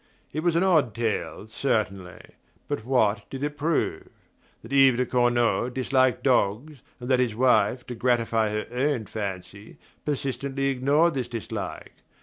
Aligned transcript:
It 0.33 0.41
was 0.41 0.55
an 0.55 0.63
odd 0.63 0.95
tale, 0.95 1.45
certainly; 1.45 2.31
but 2.67 2.83
what 2.83 3.29
did 3.29 3.43
it 3.43 3.55
prove? 3.55 4.07
That 4.63 4.73
Yves 4.73 4.97
de 4.97 5.05
Cornault 5.05 5.75
disliked 5.75 6.23
dogs, 6.23 6.81
and 6.99 7.07
that 7.07 7.19
his 7.19 7.35
wife, 7.35 7.85
to 7.85 7.93
gratify 7.93 8.49
her 8.49 8.65
own 8.71 9.05
fancy, 9.05 9.77
persistently 10.03 10.69
ignored 10.69 11.13
this 11.13 11.27
dislike. 11.27 11.93